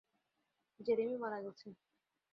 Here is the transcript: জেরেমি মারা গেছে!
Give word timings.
জেরেমি 0.79 1.15
মারা 1.17 1.39
গেছে! 1.45 1.67